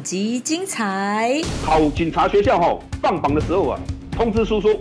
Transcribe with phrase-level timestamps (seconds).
[0.00, 1.42] 本集精彩。
[1.62, 3.78] 考警察学校吼放榜的时候啊，
[4.10, 4.72] 通知书说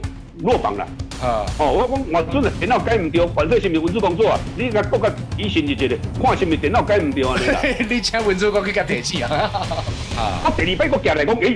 [0.43, 0.87] 落榜了。
[1.21, 4.39] 啊，哦，我讲我准的电脑改唔对，反正是毋是文书工作啊？
[4.57, 5.93] 你甲国家提醒一下，
[6.23, 7.35] 看是毋是电脑改唔对啊？
[7.37, 7.59] 你啦，
[7.89, 9.29] 你请文字工去甲提起 啊！
[10.15, 11.53] 啊，我第二摆我寄来讲，诶、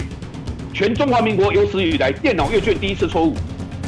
[0.73, 3.33] 全中华民国有史以来电脑阅卷第一次错误，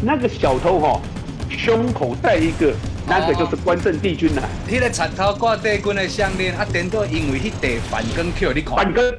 [0.01, 1.01] 那个小偷哈、
[1.49, 2.73] 胸口带一个，
[3.05, 8.75] 那个就是关圣帝君呐、迄个贼头挂帝君的项链，啊，颠倒因为迄地反光扣，你看。
[8.77, 9.13] 反根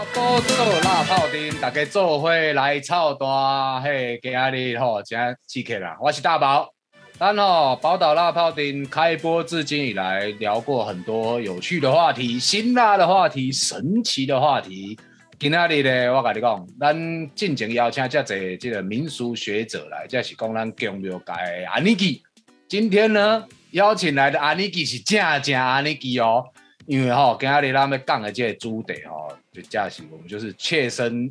[0.00, 5.94] 来到宝岛辣泡丁，大家做伙来操大嘿，今日吼真刺激啦！
[6.00, 6.72] 我是大宝。
[7.18, 14.98] 咱吼宝岛辣泡丁开播至今以来，聊过很多有趣的话题、辛辣的话题、神奇的话题。
[15.38, 22.22] 今日咧，我甲你讲，咱进前邀请遮侪这个民俗学者来，这是讲咱宫庙界的安尼基。
[22.66, 26.46] 今天呢，邀请来的安尼基是正正安尼基哦。
[26.86, 31.30] 因为吼、今日咱们讲的这个主题吼，就假期我们就是切身，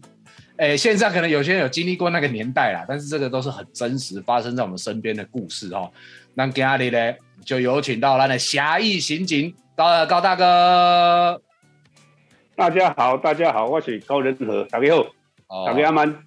[0.58, 5.89] 诶、线上可能有些人有经历过那个年代啦，但是这个都是很真实发生在我们身边的故事哦。
[6.34, 11.42] 那今仔日呢，就有请到咱的侠义刑警高高大哥，
[12.58, 15.06] 大家好，大家好，我是高仁和，大家好，
[15.48, 16.17] 哦大家们。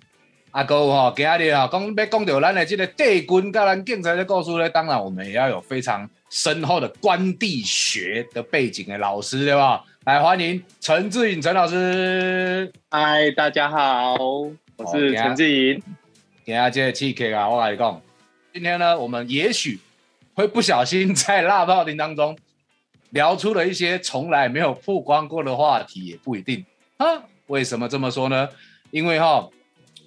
[0.52, 9.84] 阿哥吼，今仔日吼讲要讲到咱的这个帝君跟咱警察的故事呢，当然我们也要有非常深厚的官地学的背景的老师，对吧？
[10.04, 12.72] 来欢迎陈志颖陈老师。
[12.90, 15.80] 嗨，大家好，我是陈志颖。
[16.44, 18.02] 今天这个 TK 啊，我跟你讲，
[18.52, 19.78] 今天呢，我们也许
[20.34, 22.36] 会不小心在辣爆丁当中
[23.10, 27.22] 聊出了一些从来没有曝光过的话题，也不一定啊。
[27.46, 28.48] 为什么这么说呢？
[28.90, 29.48] 因为哈，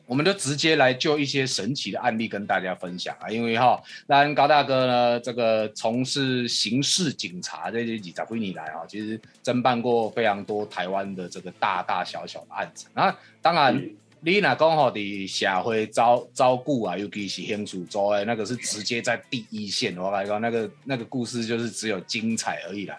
[0.06, 3.30] 我们就直接来就一些神奇的案例跟大家分享啊。
[3.30, 13.18] 因为哈，那高大哥呢，这个从事刑事警察这些几十几年来啊，其实侦办过非常多台湾的这个大大小小的案子啊。
[13.42, 13.84] 当然。
[14.22, 19.96] 你若讲吼，伫社会照照顾啊，尤其是刑事组的，那个是直接在第一线。
[19.96, 22.98] 我来讲，那个那个故事就是只有精彩而已啦。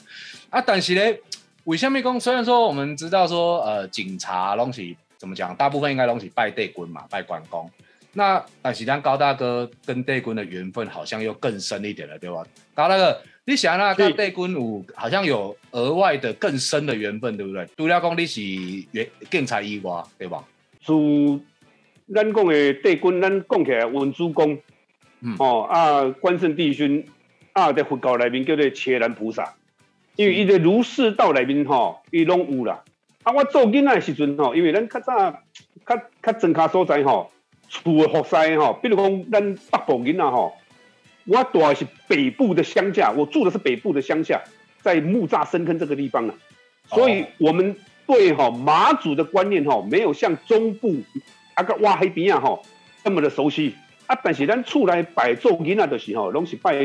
[0.50, 1.18] 啊，但是咧，
[1.64, 2.20] 为什么讲？
[2.20, 4.94] 虽然说我们知道说，呃，警察拢是
[5.26, 7.68] 怎么讲，大部分应该拢是拜帝君嘛，拜关公。
[8.12, 12.46] 那但是咱高大哥跟帝君的缘分好像又更深一点了，对吧？
[12.74, 17.66] 高大哥，你想那跟帝君有好像有额外的更深的缘分，对不对？
[17.76, 18.40] 除了讲你是
[18.92, 20.42] 原警察以外，对吧？
[20.80, 21.40] 主
[22.14, 24.56] 咱讲的帝君，咱讲起来文主公，
[25.20, 27.04] 嗯哦啊，关圣帝君
[27.52, 29.56] 啊，在佛教内面叫做伽蓝菩萨，
[30.14, 32.82] 因为伊在儒释道内面吼，伊拢有啦。
[33.26, 35.32] 啊，我做囡仔的时阵吼，因为咱较早
[35.84, 37.32] 较较庄卡所在吼，
[37.68, 40.54] 厝的服侍吼，比如讲咱北部囡仔吼，
[41.24, 44.40] 我住的是北部的乡下，我住的是北部的乡下，
[44.80, 46.34] 在木栅深坑这个地方啊，
[46.86, 47.74] 所以哦我们
[48.06, 50.94] 对哈马祖的观念吼，没有像中部
[51.54, 52.62] 啊个挖海边啊吼
[53.02, 53.74] 那么的熟悉
[54.06, 54.16] 啊。
[54.22, 56.78] 但是咱厝内摆做囡仔的时候，拢是拜，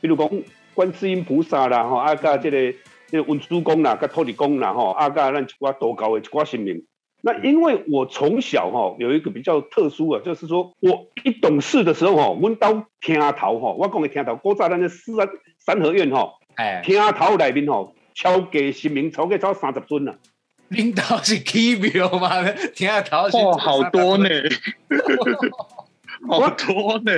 [0.00, 0.30] 比如讲
[0.74, 2.72] 观世音菩萨啦吼，啊个这个
[3.10, 6.84] 这个文殊公啦，跟土地公啦吼，啊个咱一寡道教的一寡神明。
[7.20, 20.14] 那因为我从小哈有一个比较特殊啊，就是说我一懂事的时候吼，阮兜听头吼，我讲的听头，古早咱的四三三合院吼，哎，听头内面吼，超过神明超过超三十尊啦。
[20.68, 22.42] 领导是 key 表嘛？
[22.74, 24.28] 听下头哦，好多呢，
[26.28, 27.12] 好多呢。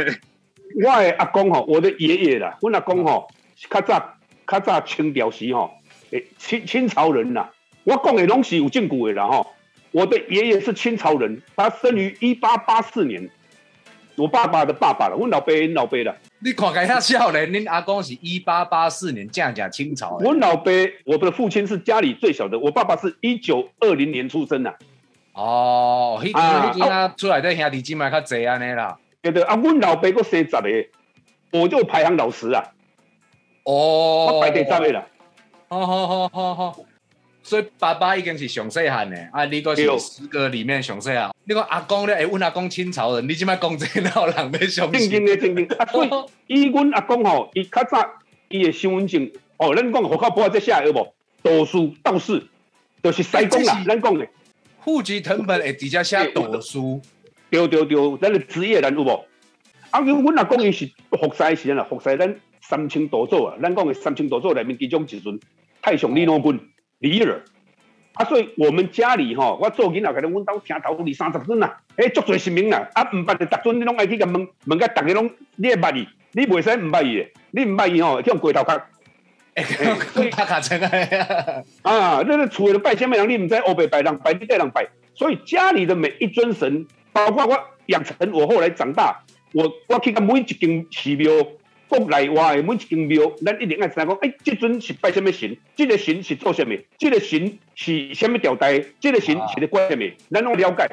[0.76, 3.28] 我的阿公吼，我的爷爷啦，阮阿公吼，
[3.68, 4.14] 较早
[4.46, 5.72] 较早清朝时吼，
[6.10, 7.50] 诶清清朝人啦，
[7.84, 9.46] 我讲的东西有证据的啦吼。
[9.92, 13.28] 我的爷爷是清朝人，他生于一八八四年，
[14.14, 20.24] 我爸爸的爸爸了，阮老爸阮老爸啦，你看起遐少年，恁阿公是一八八四年正正清朝的。
[20.24, 20.70] 阮老爸
[21.04, 24.72] 我的父亲是家里最小的，我爸爸是一九二零年出生的，
[25.32, 28.96] 哦，迄啊迄阵啊，出来的兄弟姊妹较济安尼啦。
[29.22, 32.62] 对对啊，阮老爸佫生十个，我就排行老十啊，
[33.64, 35.04] 哦，我排第十个啦。
[35.70, 36.76] 好好好好好。
[37.44, 41.30] 所以爸爸已经是上细汉的，啊，你个是对十个里面上细汉。
[41.44, 45.24] 你讲阿公咧，会阮阿公清朝人，你即摆讲这哪有人要相正经信？
[45.24, 46.10] 的正经 啊，所以
[46.62, 48.04] 以阮阿公吼，伊较早
[48.48, 51.14] 伊的身份证，哦，咱讲户口簿这写的有无？
[51.42, 52.42] 道士道士，
[53.00, 54.26] 就是西公啦咱讲的，
[54.80, 57.00] 户籍成本会直接写读书。
[57.48, 59.24] 对对对，咱的职业人有无？
[59.90, 65.38] 啊，因为阮阿公伊是服侍时阵啦，服侍咱三清道祖啊，咱讲的三清道祖内面其中一尊
[65.82, 66.60] 太上李罗君
[66.98, 67.42] 李耳。
[68.14, 78.82] 啊，所以我们家里吼，我做囡仔，可能阮兜听头二三十尊啦，诶，足侪神明啦，啊，毋捌的，逐尊你拢爱去甲问，问甲逐个拢，你会捌伊，你袂使毋捌伊的，你毋捌伊吼，去用过头壳，
[79.54, 79.62] 哎，
[80.30, 80.90] 卡成啊，
[81.82, 89.22] 啊，那个除了拜先拜人，你唔知欧北拜人拜，你带人拜，所以家里的每一尊神，包括我养成我后来长大，
[89.54, 91.32] 我我去到每一间寺庙，
[91.90, 95.56] 国内外的每一间庙，咱一定爱知道讲，哎，即阵是拜什么神？
[95.74, 96.76] 这个神是做什么？
[96.96, 98.80] 这个神是什么朝代？
[99.00, 100.04] 这个神是咧管什么？
[100.30, 100.88] 咱拢了解，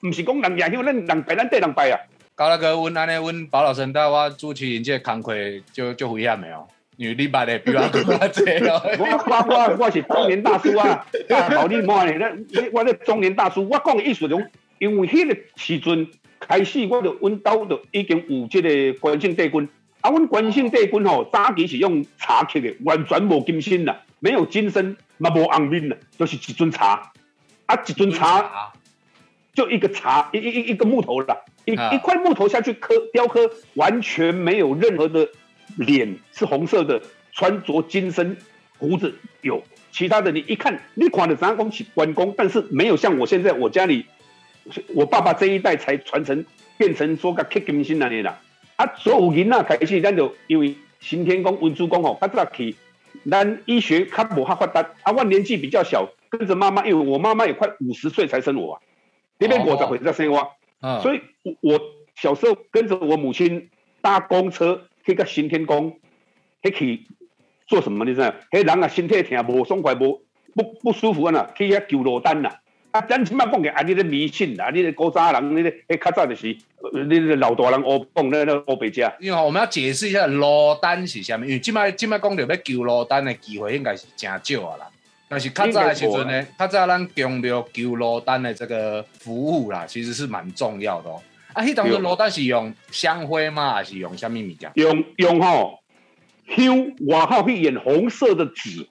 [0.00, 2.00] 唔是讲人家乡，咱人拜咱缀人拜啊。
[2.34, 5.34] 搞那个阮安尼阮包老师，带我主持人这工课
[5.72, 6.66] 就就危险没有？
[6.96, 8.82] 因为你捌的比我多 济哦。
[8.98, 11.06] 我我我我是中年大叔啊！
[11.56, 12.12] 好你莫呢？
[12.18, 14.38] 那我这中年大叔，我讲的意思就，
[14.78, 16.08] 因为迄个时阵
[16.40, 19.68] 开始，我就阮兜就已经有即个关圣帝君。
[20.00, 27.12] 啊，阮关圣帝君吼，早期是用茶刻的，完全无金身啦，没有金身，嘛无红面啦，就是一尊茶。
[27.66, 28.72] 啊，一尊茶
[29.52, 31.36] 就一个茶，一一一一个木头啦。
[31.66, 35.28] 一一块木头下去刻雕刻，完全没有任何的
[35.76, 38.38] 脸是红色的，穿着金身，
[38.78, 39.62] 胡子有，
[39.92, 44.06] 其他的你一看，你款的三公是关公，但是没有像我现在我家里，
[44.94, 46.44] 我爸爸这一代才传承
[46.78, 48.40] 变成说个刻金星那里啦。
[48.80, 52.74] 啊，所有人啊开始咱就因为新天宫、文殊宫吼，较早去，
[53.30, 58.80] 咱医学较无哈发达，啊，我年纪比较小，跟着妈妈，因为我妈妈也快五十岁才生我啊，
[59.38, 60.50] 那边我才回才生我。
[61.02, 61.20] 所以，
[61.60, 61.78] 我
[62.14, 63.68] 小时候跟着我母亲
[64.00, 66.00] 搭公车去个新天宫，
[66.62, 67.06] 去
[67.66, 68.06] 做什么？
[68.06, 68.34] 你知道？
[68.50, 70.22] 迄人啊，身体疼，无爽快，无
[70.54, 72.50] 不不舒服啊，去遐求罗丹呐。
[72.92, 76.46] 啊，咱即摆讲嘅啊，你咧迷信啊，你咧古早人，你咧迄较早就是，
[76.92, 79.12] 你咧老大人学讲那那学白家。
[79.20, 84.86] 因为我们要解释一下罗丹是啥物，因为即摆即摆讲到要求罗丹的机会应该是真少啊啦。
[85.28, 91.22] 但是较早的时阵呢，较早咱强调求罗丹的这个服务啦，其实是蛮重要的哦。
[91.52, 93.74] 啊，迄当时罗丹是用香灰吗？
[93.74, 94.70] 还是用啥物物件？
[94.74, 95.78] 用用吼
[96.48, 96.76] 香
[97.06, 98.88] 外口去演红色的纸，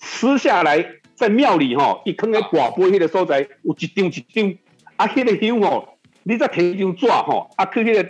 [0.00, 0.84] 撕下来
[1.22, 4.54] 在庙里吼一坑喺挂杯迄个所在，有一张一张。
[4.96, 8.08] 啊，迄个香吼，你再摕一张纸吼，啊去迄个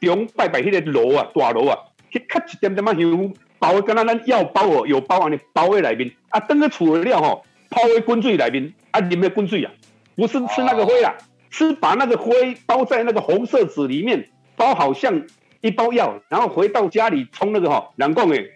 [0.00, 1.76] 中拜拜迄个炉啊，大炉啊，
[2.08, 3.34] 去吸一点点仔香。
[3.58, 9.72] 包跟咱咱药包哦，有包安尼包喺内面啊，等个储的料吼，泡喺滚水内面啊，啉咩滚水啊？
[10.14, 11.14] 不是吃那个灰啊，
[11.50, 15.26] 是把那个灰包在那个红色纸里面，包好像
[15.60, 18.52] 一包药，然后回到家里冲那个吼，人讲诶，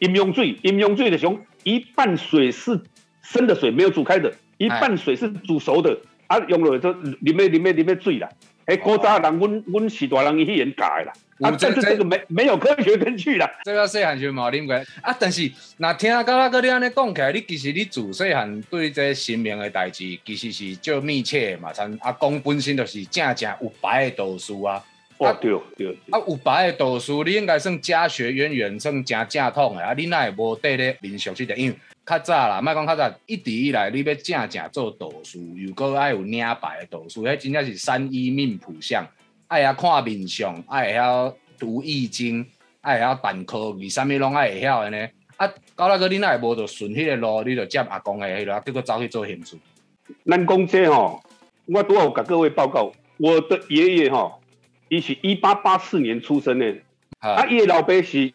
[0.00, 2.82] 饮用水，饮用水的熊，一半水是
[3.22, 8.28] 生的水，没有煮开的，一半水是煮熟的，啊，用了就里面里面里面水啦。
[8.66, 13.50] 哎，古早人，阮阮是大人伊去演改啦，啊，这这这个没没有科学根据啦。
[13.64, 21.72] 这个细汉就冇啉过啊，但是那听阿高阿哥你安尼讲起来，你其实你自细汉对这神明的代志，其实是较密切的嘛。
[21.72, 24.84] 像阿公本身就是正正有白的道士啊。
[25.16, 25.98] 哦，对对。
[26.10, 29.94] 啊，有白的道士，你应该算家学渊源，算正正统的啊。
[29.96, 31.58] 你那会无对咧民俗这点？
[31.58, 31.76] 因为
[32.08, 39.06] 较早啦，莫讲较早，一直以来你要正正做导师，又搁爱有领牌的导师，迄真正是三一命谱相，
[39.48, 42.46] 爱晓看面相，爱会晓读易经，
[42.80, 45.08] 爱会晓办科技，啥物拢爱会晓的呢？
[45.36, 45.46] 啊，
[45.76, 49.58] 到那个你那会无就顺迄个路，你就接阿公的迄个，结果走去做兴趣。
[50.24, 51.22] 咱讲这吼，
[51.66, 54.40] 我都要甲各位报告，我的爷爷吼，
[54.88, 56.74] 伊是一八八四年出生的，
[57.18, 58.32] 啊，伊的老爸是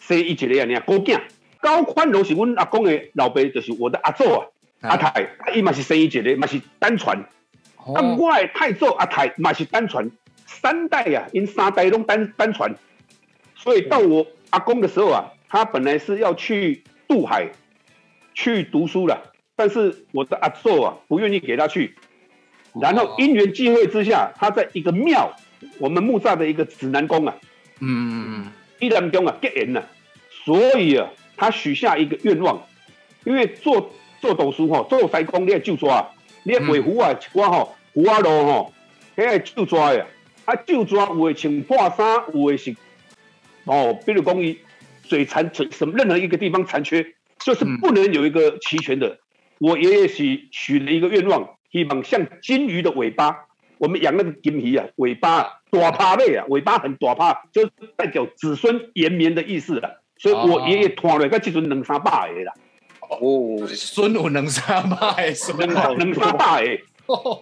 [0.00, 1.20] 生伊一个安尼高囝。
[1.66, 4.46] 高宽荣是阮阿公的老爸，就是我的阿祖啊，
[4.82, 7.18] 阿太，伊嘛是生一个，嘛是单传。
[7.76, 10.08] 啊，我的太祖阿太嘛是单传，
[10.46, 12.76] 三代呀，因三代拢单单传。
[13.56, 17.50] 所以到我阿公的时候啊，他本来是要去渡海
[18.32, 21.96] 去读书了，但是我的阿祖啊不愿意给他去。
[22.80, 25.34] 然后因缘际会之下，他在一个庙，
[25.80, 27.34] 我们木栅的一个指南宫啊，
[27.80, 29.88] 嗯嗯嗯，一南宫啊结缘了，
[30.44, 31.08] 所以啊。
[31.36, 32.66] 他许下一个愿望，
[33.24, 36.10] 因为做做读书吼，做西工你要就抓，
[36.44, 38.72] 你要维护啊，一寡吼胡啊路吼，
[39.16, 40.06] 迄个就抓呀，
[40.46, 42.74] 啊就抓有诶穿破衫，有诶是
[43.64, 44.58] 哦，比如讲伊
[45.02, 49.18] 嘴残存什么任何一个地方残缺，就是不能有一个齐全的。
[49.58, 53.46] 我爷爷许许了一个愿望，希望像金鱼的尾巴，
[53.78, 60.02] 我们养那个金鱼啊，尾巴大趴背啊，尾巴很大趴，就是代表子孙延绵的意思了。
[60.18, 62.52] 所以我爷爷拖了，个即阵两三百个啦。
[63.00, 66.82] 哦，孙有两三百个，两两三百个。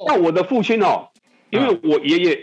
[0.06, 1.08] 那我的父亲哦，
[1.50, 2.38] 因为我爷爷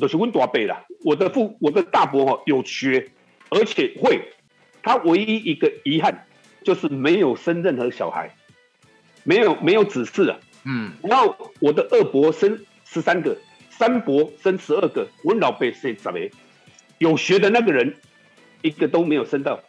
[0.00, 3.10] 就是温大伯啦，我的父我的大伯哦有学，
[3.50, 4.32] 而且会。
[4.82, 6.26] 他唯一一个遗憾
[6.64, 8.34] 就是没有生任何小孩，
[9.24, 10.38] 没有没有子嗣啊。
[10.64, 10.92] 嗯。
[11.02, 13.36] 然后我的二伯生十三个，
[13.68, 16.30] 三伯生十二个，我老伯生十个。
[16.98, 17.94] 有学的那个人。
[18.62, 19.60] 一个都没有升到，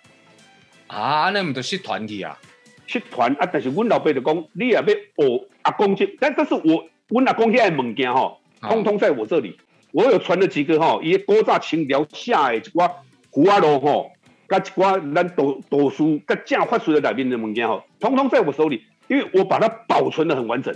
[0.88, 2.38] 啊，那唔就失团体啊？
[2.90, 3.46] 失团啊！
[3.52, 4.96] 但是阮老爸就讲，你也要学
[5.64, 9.60] 阿公这，但但是我阮阿公遐物件吼，通通在我这里。
[9.92, 12.90] 我有传了几个吼，伊古早清朝写的一寡
[13.30, 14.12] 胡阿罗吼，
[14.48, 20.74] 甲一寡咱读读书甲正法术的内面的物件吼，通通在我手里，因为我把它保存的很完整。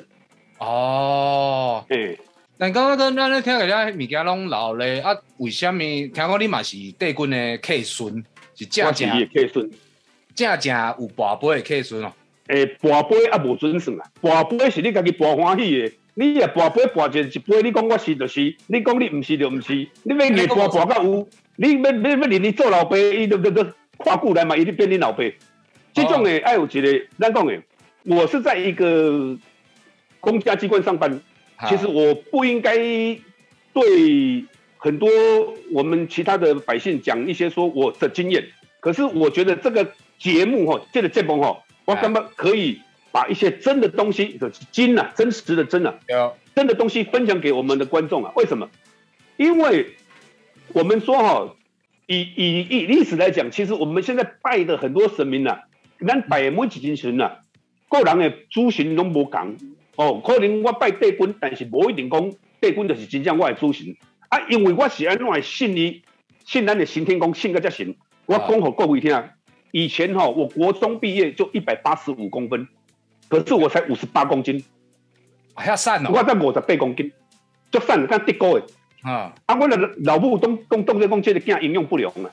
[0.57, 2.19] 哦，诶，
[2.61, 5.17] 但刚刚跟咱咧听个遐物件拢老咧啊？
[5.37, 9.67] 为什么听讲你嘛是帝君的客孙，是正正的客孙，
[10.35, 12.13] 正正有跋杯的客孙哦？
[12.49, 15.91] 诶，跋杯啊无准算啊，跋杯是你家己跋欢喜的。
[16.13, 23.65] 你也跋杯跋一一杯，你讲我是就是，你讲你唔是就唔是，你要硬跋跋到有，你要要要连你做老爸，伊都都都
[23.97, 25.23] 跨过来嘛，伊就变你老爸。
[25.95, 27.59] 这种诶，爱有一个咱讲诶，
[28.03, 29.35] 我是在一个
[30.19, 31.19] 公家机关上班，
[31.69, 32.75] 其实我不应该
[33.73, 34.45] 对
[34.77, 35.09] 很多
[35.71, 38.47] 我们其他的百姓讲一些说我的经验，
[38.79, 42.81] 可是我觉得这个节目哈，这个节目哈，我根本可以。
[43.13, 45.99] 把一些真的东西，就是真啊，真实的真啊，
[46.55, 48.31] 真的东西分享给我们的观众啊。
[48.37, 48.69] 为什么？
[49.35, 49.97] 因为
[50.69, 51.55] 我们说哈，
[52.07, 55.59] 以以以历史来讲，其实我们现在拜的很多神明呐，
[56.07, 57.39] 咱拜每几尊神呐，
[57.89, 59.57] 个人的主神拢无共
[59.95, 60.21] 哦。
[60.25, 63.95] 可能我拜帝君，但是无一定讲帝君就是真正我的主神
[64.29, 64.39] 啊。
[64.50, 66.01] 因为我是安怎信伊，
[66.45, 67.95] 信咱的刑天宫，信个叫神。
[68.25, 69.24] 我讲给各位听，
[69.71, 72.67] 以前哈，我国中毕业就一百八十五公分。
[73.29, 74.62] 可是我才五十八公斤，
[75.53, 76.12] 还要瘦哦！
[76.13, 77.13] 我才五十八公斤，
[77.71, 78.63] 就散，看跌高诶。
[79.03, 79.33] 啊！
[79.45, 82.27] 啊，我的老母都都都在讲这个囝营养不良啊，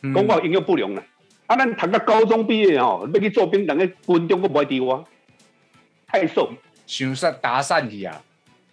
[0.00, 1.02] 讲我营养不良啊。
[1.46, 5.04] 啊，咱读到高中毕业哦，要去做兵，人个军中都不爱丢我，
[6.06, 6.54] 太瘦，
[6.88, 8.22] 想散打散去啊，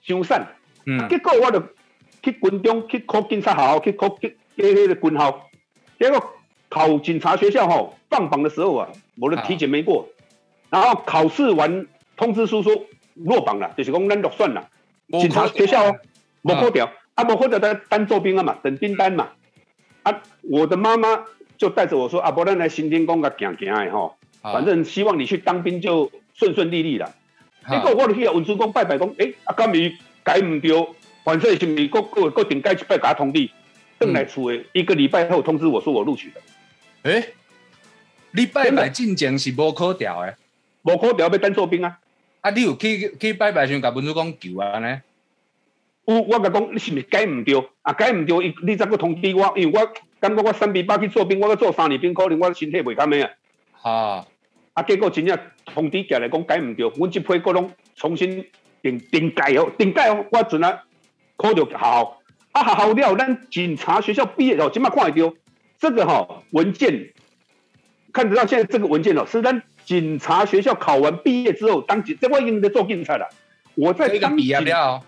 [0.01, 0.47] 想散。
[0.85, 1.07] 嗯。
[1.09, 1.61] 结果我就
[2.23, 5.49] 去军中去考警察校，去考去那个军校。
[5.99, 6.33] 结果
[6.69, 10.07] 考警察学校吼，放榜的时候啊，我的体检没过。
[10.69, 14.69] 然后考试完通知书说落榜了，就是讲咱落选了。
[15.19, 15.99] 警察学校哦，
[16.41, 19.29] 没过掉，啊，没扣掉在单做兵啊嘛，等兵单嘛。
[20.03, 21.25] 啊，我的妈妈
[21.57, 27.13] 就带着我说，啊，不然来新天宫个行行的吼，反正希望你去当兵就顺顺利利了。
[27.69, 29.93] 结果我去文书公拜拜讲，诶，啊，今日
[30.23, 30.87] 改唔掉，
[31.23, 33.49] 反正是咪各各各定改一拜给他通知，
[33.97, 36.41] 等来厝诶，一个礼拜后通知我说我录取了。
[37.03, 37.33] 诶，
[38.31, 40.35] 你拜拜进前是无考调诶。
[40.83, 41.97] 无可调要当做兵啊！
[42.41, 45.01] 啊，你有去去拜拜时，甲文书公求啊呢？
[46.05, 47.67] 有，我甲讲你是毋是改毋对？
[47.81, 49.51] 啊，改毋对，伊你怎个通知我？
[49.57, 53.31] 因为我感觉我三比八去做兵，我要做三年兵，可能我身体袂堪诶啊。
[53.73, 54.27] 哈！
[54.75, 58.45] 啊，结果真正通知过来讲改毋对，阮即批个拢重新
[58.83, 60.83] 定定改哦，定改哦，我阵啊
[61.35, 65.33] 考着学校，啊学校了，咱警察学校毕业哦，即马看会到
[65.79, 67.11] 这个哈文件，
[68.13, 69.63] 看得到现在这个文件哦，是咱。
[69.85, 73.29] 警察学校考完毕业之后，当警，这我已经在做警察了。
[73.75, 75.03] 我在当毕业了，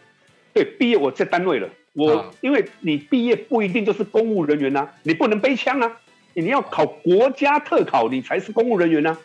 [0.54, 1.68] 对，毕业我在单位了。
[1.94, 5.98] 我因为你毕业不一定就是公务人员呐，你不能背枪啊，
[6.36, 9.18] 你要考国家特考，你才是公务人员呐。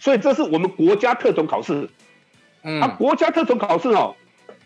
[0.00, 1.88] 所以这是我们国家特种考试。
[2.62, 4.16] 嗯，啊，国家特种考试哦，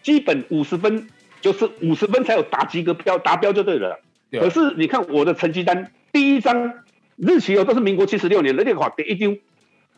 [0.02, 1.08] 基本五十分，
[1.42, 4.00] 就是五十分才有达及格标，达标就对了。
[4.30, 6.72] 可是你看我的成绩单，第一张
[7.16, 9.36] 日期哦都是民国七十六年，那个考第一丢。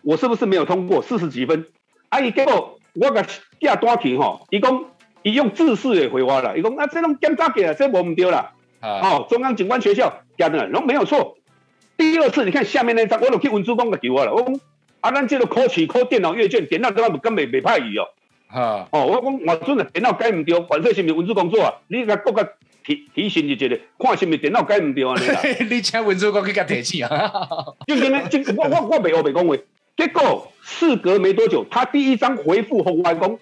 [0.03, 1.67] 我是不是没有通过四十几分？
[2.09, 4.85] 啊，伊结果我个寄单去吼，伊讲
[5.23, 8.53] 伊用自式也回我了，伊讲啊，这种检查给了，这我唔丢了。
[8.81, 11.39] 哦，中央警官学校加的，然后没有错。
[11.97, 14.33] 第二次你看下面那张，我都去文珠公个给我了。
[14.33, 14.61] 我讲
[15.01, 18.09] 啊，咱这个考试考电脑阅卷，电脑都根本未歹伊哦。
[18.49, 21.75] 哈，哦，我讲我准的电脑改唔掉，反正是咪文字工作啊？
[21.89, 25.21] 你个各个提提醒就觉得，看是咪电脑改唔掉啊？
[25.69, 27.33] 你请文字工去甲提醒啊？
[27.87, 29.57] 就今天，就我我我未学未讲话。
[29.97, 33.39] 结果事隔没多久，他第一张回复红外公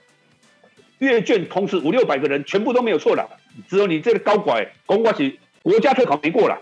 [0.98, 3.28] 阅卷，同时五六百个人全部都没有错了，
[3.68, 6.56] 只有你这个高管讲我是国家特考没过了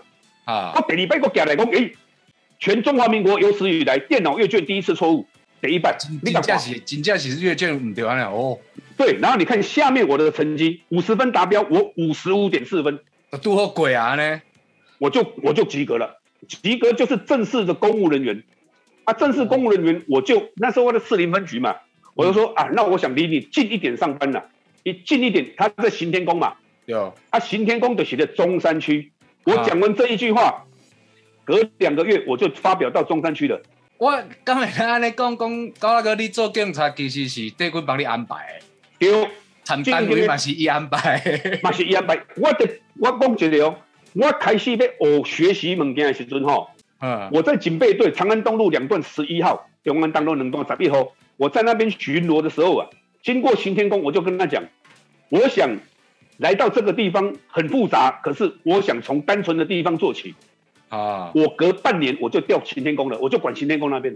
[0.45, 0.73] 啊！
[0.75, 1.95] 我第二摆我夹来讲，诶，
[2.63, 5.27] 全中华民国有史以来电脑阅卷第一次错误，
[5.59, 5.97] 得一半。
[6.23, 8.17] 你真是真正是阅卷唔对啊！
[8.29, 8.57] 哦，
[8.95, 13.01] 对，然后你看下面我的成绩，五十分达标，我五十五点四分，
[13.41, 14.41] 多好鬼啊呢？
[14.97, 18.41] 我就我就及格了，及格就是正式的公务人员。
[19.03, 21.75] 啊，正式公务人员，我就那时候我在四零分局嘛，
[22.15, 24.45] 我就说啊，那我想离你近一点上班了，
[24.83, 26.53] 你近一点，他在行天宫嘛，
[26.85, 29.11] 有，啊，行天宫就写在中山区，
[29.43, 30.65] 我讲完这一句话，
[31.45, 33.61] 隔两个月我就发表到中山区了。
[33.97, 38.59] 我刚才安尼讲讲，高大哥，你做警察其实是帝君帮你安排，
[38.99, 39.27] 对，
[39.63, 41.21] 产单位嘛是伊安排，
[41.63, 42.19] 嘛是伊安排。
[42.35, 42.69] 我的
[42.99, 43.75] 我讲一个哦，
[44.13, 44.87] 我开始要
[45.23, 46.69] 学学习物件的时阵吼。
[46.99, 52.89] 嗯，我在警备队长安东路两段十一号，永安东路两段十一号，我在那边巡逻的时候啊，
[53.21, 54.63] 经过行天宫，我就跟他讲，
[55.29, 55.77] 我想
[56.37, 60.33] 来到这个地方很复杂，可是我想从单纯的地方做起。
[60.95, 64.15] 啊，我隔半年我就调行天宫了，我就管行天宫那边。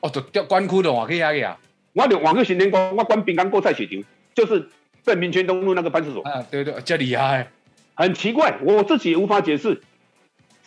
[0.00, 1.56] 哦，就调关区的话去遐个啊。
[1.92, 4.02] 我就往个行天宫，我管滨江过菜市场，
[4.34, 4.68] 就是
[5.02, 6.22] 在民权东路那个办事所。
[6.22, 7.52] 啊，对对，这厉害。
[7.94, 9.80] 很奇怪，我自己也无法解释，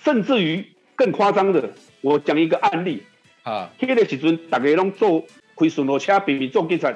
[0.02, 0.66] 甚至于
[0.96, 3.04] 更夸张的，我讲一个案例
[3.44, 5.26] 啊，迄个时阵大家拢做
[5.58, 6.94] 开巡逻车，比比做警察，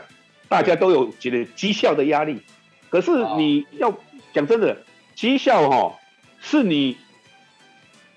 [0.48, 2.40] 大家都有觉得绩效的压力。
[2.90, 3.94] 可是你要
[4.32, 4.78] 讲真的，
[5.14, 6.00] 绩效哈，
[6.40, 6.96] 是你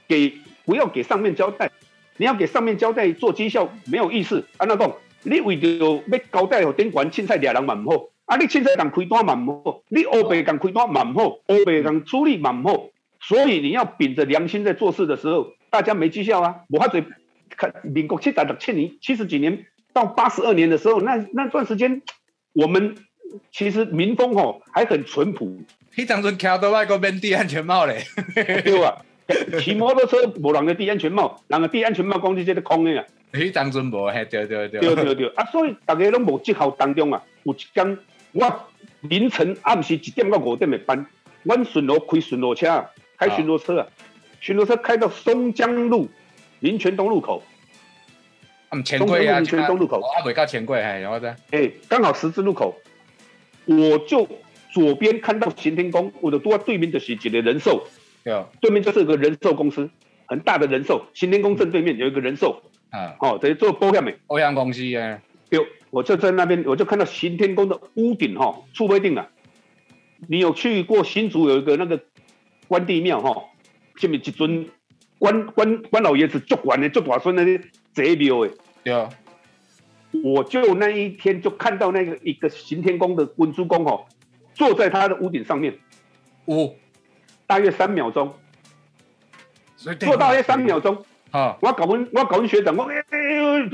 [0.09, 1.71] 给不要给上面交代，
[2.17, 4.47] 你要给上面交代做绩效没有意思。
[4.59, 4.93] 安那讲，
[5.23, 8.09] 你为着要交代给顶管凊彩掠人嘛唔好。
[8.25, 8.37] 啊！
[8.37, 12.89] 你凊彩共开单嘛唔好，你乌白共开单嘛唔好，乌白共处理嘛唔好，
[13.21, 16.61] 所以你要秉着良心在做事的时候，大家没绩效啊！
[16.69, 17.05] 我还嘴
[17.57, 22.01] 看民国七十六七年七十几年到八十二年的时候，那那段时间，
[22.53, 22.95] 我们
[23.51, 25.61] 其实民风吼还很淳朴。
[25.95, 28.05] 迄当阵骑到外国边戴安全帽嘞，
[28.35, 29.05] 对啊，
[29.61, 33.05] 骑摩托车无人个戴安全帽，人个戴安全帽讲你这个空的啊。
[33.33, 34.81] 迄当阵无，嘿对对对。
[34.81, 35.45] 对对对啊！
[35.47, 37.99] 所以大家拢无绩效当中啊，有一天。
[38.33, 38.69] 我
[39.03, 41.07] 凌晨暗时一点到五点的班，
[41.43, 42.87] 我巡逻开巡逻车，
[43.19, 43.87] 开巡逻车啊，
[44.41, 46.09] 巡逻车开到松江路
[46.61, 47.43] 林泉东路口，
[48.71, 51.37] 嗯，前柜啊，林泉东路口，啊，未到前柜，哎，然后呢？
[51.51, 52.75] 哎，刚好十字路口，
[53.67, 54.27] 我就
[54.73, 57.87] 左边看到行天宫，我的多对面就是一个人寿，
[58.25, 59.91] 对，对面就是一个人寿公司，
[60.27, 65.21] 很大的人寿，行天宫正对面有一个人寿，啊，哦，等于做保险的，保险公司啊。
[65.51, 69.29] 有，我就在那边，我就看到行天宫的屋顶哈，出规定了。
[70.29, 72.01] 你有去过新竹有一个那个
[72.69, 73.45] 关帝庙哈，
[73.97, 74.69] 下面一尊
[75.19, 77.61] 关关关老爷子做完的做大孙那些
[77.93, 78.53] 贼庙的。
[78.85, 79.09] 对啊。
[80.23, 84.05] 我就那一天就看到那个一个行天宫的文殊公哦，
[84.53, 85.79] 坐在他的屋顶上面，
[86.45, 86.75] 哦，
[87.53, 88.33] 大约三秒钟，
[89.77, 91.05] 做大约三秒钟。
[91.33, 91.59] 啊！
[91.61, 93.71] 我搞问，我搞问学长，我哎哎哎，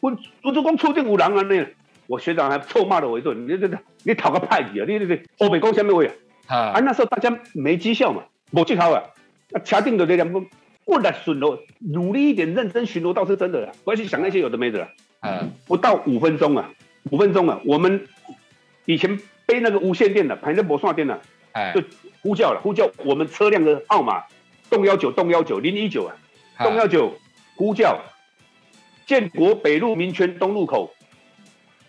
[0.00, 1.66] 我我做工出定有人啊呢！
[2.06, 4.84] 我学长还臭骂了我一顿，你这这你讨个派去啊！
[4.86, 6.10] 你你你后北工下面位
[6.46, 6.72] 啊！
[6.74, 6.80] 啊！
[6.80, 9.02] 那时候大家没绩效嘛，没绩效啊！
[9.48, 10.42] 那掐定的这两个
[10.84, 14.88] 过来巡逻，努力一点，认真巡逻倒是真的啦，不要去想那些有的没的了。
[15.20, 15.48] 啊！
[15.66, 16.70] 不到五分钟啊，
[17.10, 18.06] 五分钟啊，我们
[18.84, 21.20] 以前背那个无线电的，反正无线电的，
[21.52, 21.82] 哎，就
[22.22, 24.24] 呼叫了，呼叫我们车辆的号码，
[24.70, 26.16] 洞幺九洞幺九零一九啊。
[26.58, 27.18] 动幺九
[27.56, 28.02] 呼叫，
[29.06, 30.94] 建国北路民权东路口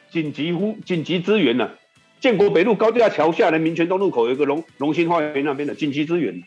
[0.10, 1.71] 紧急呼紧急支援呢。
[2.19, 6.43] 建国北路高架桥下的民权东路口有一个龙龙兴花园那边的紧急支援，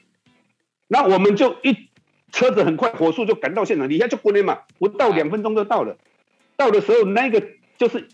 [0.89, 1.89] 那我们就一
[2.33, 5.99] 车子很快火速就赶到现场，底下就过来嘛，不到两分钟就到了。
[6.57, 8.09] 到的时候，那个就是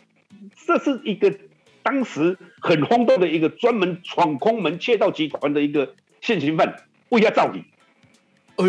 [0.67, 1.33] 这是一个
[1.83, 6.77] 当时很轰动的一个专门闯空门窃盗集团的一个现行犯，
[7.09, 7.65] 为他造底，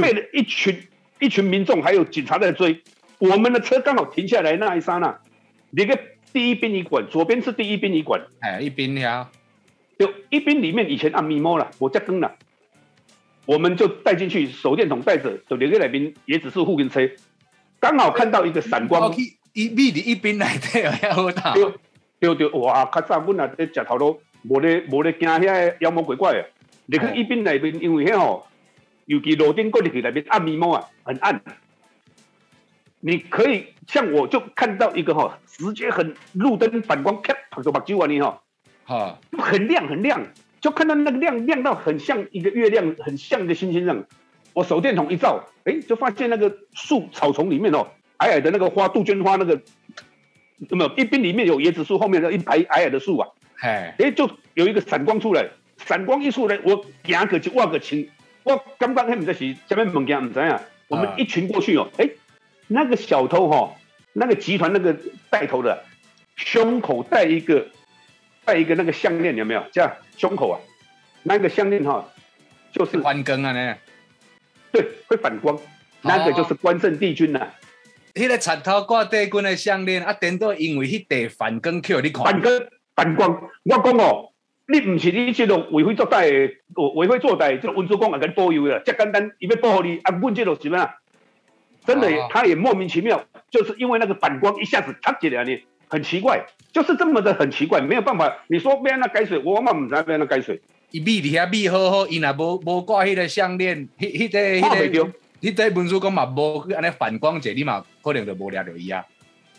[0.01, 0.87] 被了一群。
[1.19, 2.81] 一群民众还有警察在追，
[3.17, 5.21] 我们的车刚好停下来那一刹那，
[5.69, 5.97] 那个
[6.33, 9.29] 第一殡仪馆左边是第一殡仪馆，哎，一边呀，
[9.97, 12.35] 就一边里面以前按密摸了，我加灯了，
[13.45, 17.09] 我们就带进去，手电筒带着，就连个来宾也只是护跟车，
[17.79, 19.15] 刚好看到一个闪光，
[19.53, 21.63] 一密的一边来的呀，好大，对
[22.23, 26.45] 对对，哇，较早阮啊在食头路，无咧无咧惊遐妖魔鬼怪啊，
[26.85, 28.47] 你去一边内边因为遐吼。
[29.05, 31.41] 尤其楼顶过去内面暗迷蒙啊，很暗。
[33.01, 38.41] 你可以像我就看到一个哈，直接很路灯反光，啪，跑个把九啊你哈，
[38.85, 40.25] 哈，很亮很亮，
[40.61, 44.05] 就看到那个亮亮到很像一个月亮，很像一个星星样。
[44.53, 47.85] 我手电筒一照，哎，就发现那个树草丛里面哦，
[48.17, 49.61] 矮矮的那个花杜鹃花那个，
[50.69, 50.95] 有没有？
[50.95, 53.27] 一边里面有椰子树，后面的一排矮矮的树啊，
[53.61, 55.47] 哎，哎，就有一个闪光出来，
[55.85, 58.09] 闪光一出来，我行个就挖个青。
[58.43, 60.61] 我刚刚还不知是什么物件，唔知啊。
[60.89, 62.09] 我们一群过去哦，哎，
[62.67, 63.73] 那个小偷哈，
[64.11, 64.95] 那个集团那个
[65.29, 65.83] 带头的，
[66.35, 67.67] 胸口戴一个
[68.45, 69.63] 戴一个那个项链，有没有？
[69.71, 70.59] 这样胸口啊，
[71.23, 72.07] 那个项链哈，
[72.73, 73.75] 就是翻更啊呢。
[74.71, 75.57] 对，会反光，
[76.01, 77.47] 那个就是关圣帝君呐。
[78.13, 82.23] 迄个插头挂帝君的项链啊，等到因为迄地反光扣你看。
[82.23, 82.53] 反光
[82.95, 84.29] 反光，我讲哦。
[84.65, 86.53] 你唔是你这种为非作歹的，
[86.95, 90.95] 为非作歹，这个文殊公也给你保佑了，这简单，伊要保护你，啊，问这种什么啊？
[91.85, 95.51] 真的，他也莫名其妙，就是因为那个反光一下子插起来呢，
[95.89, 98.37] 很奇怪，就是这么的很奇怪，没有办法。
[98.47, 100.61] 你说要那改水，我嘛唔知要那改水。
[100.91, 105.13] 伊米底下米好好，伊若无无挂迄个项链，迄迄个迄个
[105.43, 109.05] 你这本书讲嘛无去安尼反光者，你嘛可能就无掠着伊啊。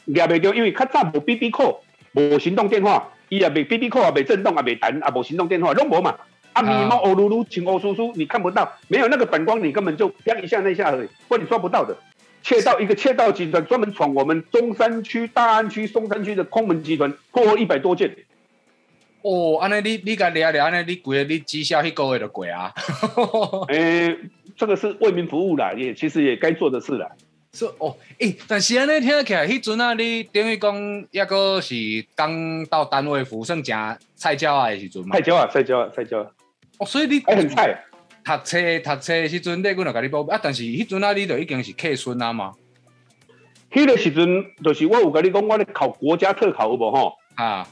[0.07, 6.17] 掠袂着，因为较早无 B B 扣，无行动电话，伊也袂 B B 扣，也袂震动，也袂弹，也无行动电话，拢无嘛。
[6.55, 11.95] 啊，咪猫欧噜噜，青欧叔叔，你看不到，没有那个反光，你根本就啪一下那一下而已，不然你抓不到的。
[12.43, 18.17] 窃盗一个窃盗集团专门闯我们中山区、大安区、松山区的空门集团，破获一百多件。
[19.21, 22.73] 哦，安尼你你甲聊聊，安尼你贵你绩效一个月就贵啊。
[23.69, 24.17] 诶，
[24.57, 27.11] 这个是为民服务啦，也其实也该做的事啦。
[27.53, 31.75] 是哦，诶，但是安尼听起来，迄阵啊，你等于讲抑个是
[32.17, 35.17] 刚到单位服，算正菜鸟啊的时阵嘛？
[35.17, 36.31] 菜鸟啊，菜鸟啊，菜鸟啊。
[36.79, 37.85] 哦，所以你还很菜。
[38.25, 42.53] 读册读册时阵，内阮就甲你报啊，但是迄阵啊，你就已经是客孙啊嘛。
[43.71, 47.13] 迄个时阵，就是我有甲你讲，我咧考国家特考有无吼？
[47.35, 47.69] 啊。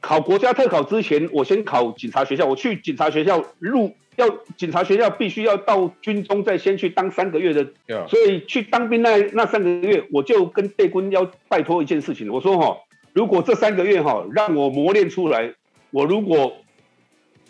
[0.00, 2.44] 考国家特考之前，我先考警察学校。
[2.44, 7.64] 我去警察学校入，要警察学校必须要到军中，再先去当三个月的。
[8.08, 12.28] 所以去当兵那那三个月，我就跟队官要拜托一件事情。
[12.30, 12.78] 我说哈，
[13.12, 15.54] 如果这三个月哈让我磨练出来，
[15.90, 16.56] 我如果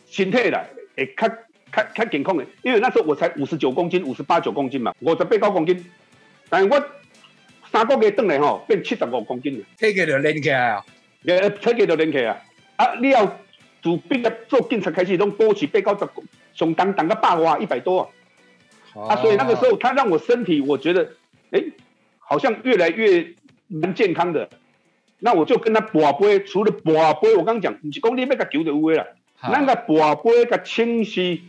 [0.06, 1.38] 心态来，诶，看
[1.70, 5.84] 看看健康的，因为那时候我才五十九公斤，五十八九公斤嘛，我才八九公斤，
[6.48, 6.84] 但我
[7.70, 10.84] 三个月等来吼变七十五公斤了，体格就练起来啊。
[11.26, 12.36] 呃，体格就练起啊！
[12.76, 13.38] 啊，你要
[13.82, 16.04] 从毕业做警察开始，拢保持八九十，
[16.54, 18.00] 上当当个百哇一百多
[18.94, 19.08] 啊！
[19.08, 21.10] 啊，所以那个时候他让我身体，我觉得，
[21.50, 21.62] 哎，
[22.18, 23.34] 好像越来越
[23.68, 24.48] 蛮健康的。
[25.18, 29.06] 那我就跟他拔杯，除了拔杯，我刚讲，不是讲你要甲球就有诶啦，
[29.42, 31.42] 咱个拔杯甲清晰，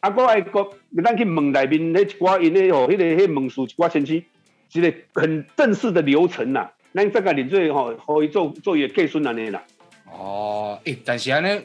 [0.00, 0.70] 啊，我爱个，
[1.02, 4.24] 咱去问内面那一寡因咧哦，迄个迄问数一寡清洗，
[4.72, 6.70] 一个很正式的流程呐。
[6.94, 9.62] 咱这个领队吼，可以做做一个计算安尼啦。
[10.10, 11.60] 哦，诶，但是安尼，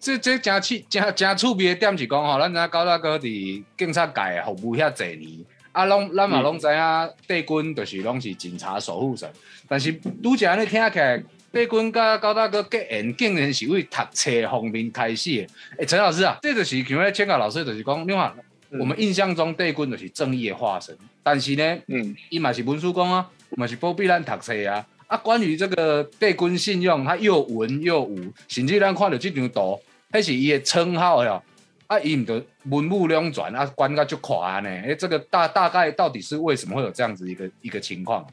[0.00, 9.30] 这这真趣真真趣味的点是讲吼，咱知高大哥伫警察界服务遐侪年，啊，拢咱嘛拢知影，帝军就是拢是警察守护神。
[9.68, 15.46] 但是拄则安尼听起来，帝军甲高大哥结缘，竟然是为读册方面开始的。
[15.78, 18.32] 诶，陈老师啊，这就是像咧，请教老师就是讲，你看，
[18.78, 23.28] 我们印象中帝军就是正义的化身，但是呢，嗯，伊嘛是文书工啊。
[23.56, 24.86] 嘛是保庇咱读册啊！
[25.08, 29.76] 啊，关于这个帝君信用，他又文又武，甚至咱看到这张图，
[30.12, 31.42] 迄是伊的称号哟。
[31.86, 34.70] 啊，伊毋得文武两全啊，官个就垮呢。
[34.70, 38.24] 哎，这个大大概到底是为什么会有这样子一个一个情况？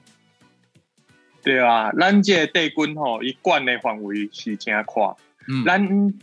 [1.41, 5.15] 对啊，咱这帝君吼，伊管的范围是真宽。
[5.47, 6.13] 嗯，咱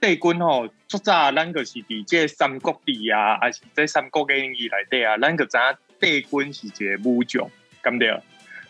[0.00, 7.48] 帝君吼，出早咱就是伫这三国地啊，还是在三国演义内底啊，咱就知影帝君是一个武将，
[7.84, 8.20] 咁对。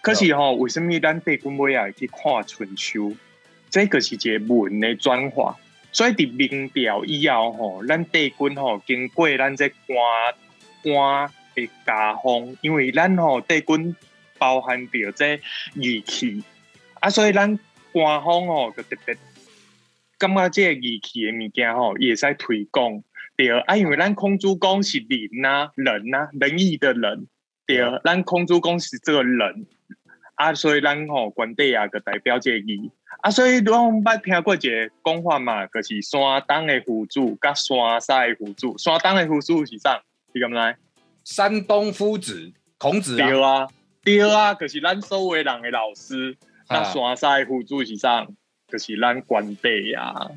[0.02, 3.14] 可是吼，为什么咱帝君尾啊去看春秋？
[3.70, 5.56] 这个是一个文的转化，
[5.92, 9.98] 所以伫明朝以后吼，咱帝君吼经过咱这官
[10.82, 13.94] 官的加封，因为咱吼帝君
[14.38, 15.40] 包含着这
[15.74, 16.42] 义气
[17.00, 17.58] 啊，所以咱
[17.92, 19.16] 官方吼就特别
[20.18, 23.02] 感觉这义气的物件吼也在推广。
[23.36, 27.26] 对啊，因为咱空主公是人呐，人呐，仁义的人。
[27.66, 29.66] 对，咱空主公是这个人。
[30.40, 40.02] 啊，所以咱吼关帝啊个代表这义啊，所以拢捌听过一个讲法嘛，就是山东的辅助甲山西的辅助，山东的辅助是啥？
[40.32, 40.78] 是咁来？
[41.24, 43.68] 山东夫子孔子对啊，
[44.02, 46.38] 对啊，就是咱所有人的老师。
[46.70, 48.26] 那山西的辅助是啥？
[48.66, 50.30] 就是咱关帝啊，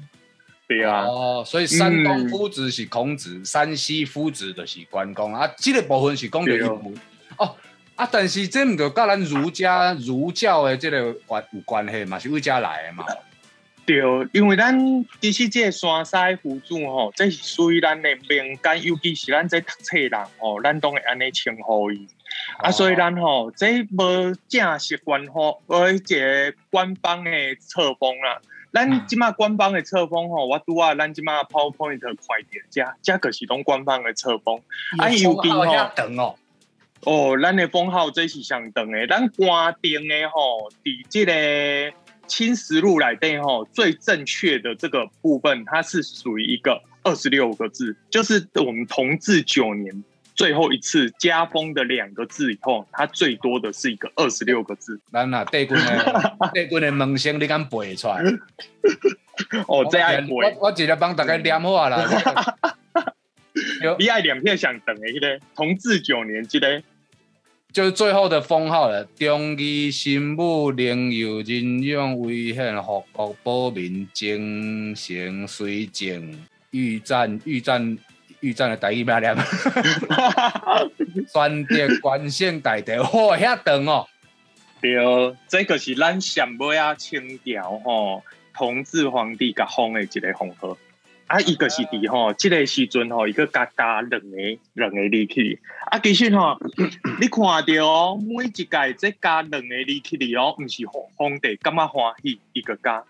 [0.67, 1.05] 对啊。
[1.05, 6.51] 哦，所以山东夫子是孔子，山西夫子就是关公啊，这个部分是讲的
[7.37, 7.55] 哦。
[7.95, 12.17] 啊，但是这毋就甲咱儒家儒教的这个关有关系嘛？
[12.17, 13.05] 是为家来的嘛？
[13.85, 13.97] 对，
[14.31, 22.07] 因为咱其实这山西辅助吼，这是属于咱的民间，尤其是咱这读册人吼，咱都会安尼称呼伊。
[22.59, 28.41] 啊，所以咱吼这无正式官方，而且官方的册封啦。
[28.71, 34.61] 咱即马官方的册封吼，我拄啊，咱即马 PowerPoint 快点，加加个是拢官方的册封。
[34.97, 35.61] 啊，尤其吼。
[35.61, 36.35] 哦，
[37.41, 41.33] 咱的封号这是相当的，咱官定的吼，伫这个
[42.27, 54.99] 《青石路》来底吼，最正确的这个部分，它是属于一个二十六个字，就是我们同治九年最后一次加封的两个字以后，它最多的是一个二十六个字。
[55.11, 58.23] 咱啊，帝君的 帝君的梦想，你敢背出来？
[59.67, 62.05] 哦，这样背，我我直接帮大家念好啦。
[63.99, 66.81] 你爱两片相等的，迄个同治九年记得。
[67.73, 77.97] 就是最后的封号了，中医心武，能有仁勇，威宪复国保民，精诚绥靖，御战御战
[78.41, 79.35] 预战的第一名念，
[81.33, 84.07] 选择关县大地，哇，遐长哦。
[84.79, 84.91] 对，
[85.47, 90.77] 这个是咱上尾啊清朝吼，同治皇帝甲封的一个封号。
[91.27, 94.37] 啊，伊个是伫吼，即个时阵吼，伊个加加两个
[94.73, 95.59] 两个离去。
[95.85, 96.57] 啊，其实吼，
[97.19, 103.03] 你看着哦，每一届即加两个离去哩哦，毋是皇帝感觉欢喜伊个加，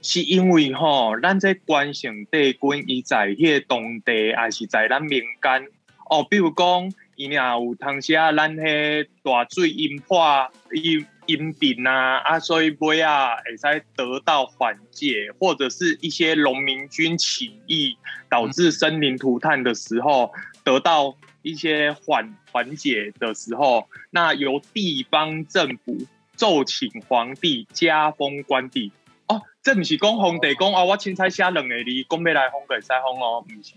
[0.00, 5.68] 是因为吼，咱这关姓帝君伊在迄个当地，还是在咱民间
[6.08, 11.04] 哦，比如讲，伊若有当时啊，咱迄大水淹破伊。
[11.26, 17.96] 因病啊啊，所以尾啊会使得到缓解，或者是一些农民军起义
[18.28, 20.32] 导致生灵涂炭的时候，
[20.64, 25.96] 得到一些缓缓解的时候，那由地方政府
[26.34, 28.92] 奏请皇帝加封官地。
[29.28, 33.74] 哦，这不是讲皇帝讲啊，我凊彩写两个字，讲要来封个使封哦，不是，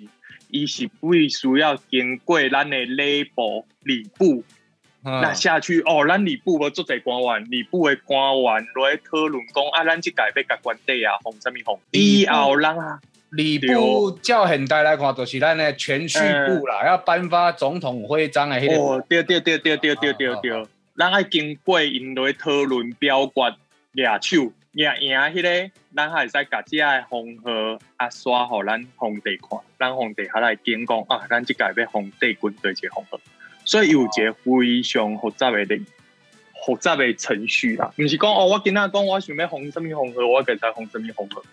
[0.49, 4.43] 伊是必须要经过咱的礼部礼部。
[5.01, 11.79] 那下去哦，咱礼部无做在官员，礼部的官员来讨论讲啊，咱即改要甲官地啊，红什么红？
[11.91, 18.75] 以后咱啊，礼部较现代来看，就是咱的全序部啦，要颁发总统徽章的迄个。
[18.75, 23.55] 哦，对对对对对对对对，咱爱经过因来讨论表决，
[24.19, 33.17] 举手赢赢迄个，咱还会使甲只个封号啊刷互咱皇帝看，咱皇帝还来见讲啊，咱即改要皇帝军队一个封号。
[33.69, 35.63] 所以有一个非常复杂的、
[36.65, 41.43] 复杂的程序啦，不是讲哦，我今仔讲我想要封什么封号，我给他封什么封号，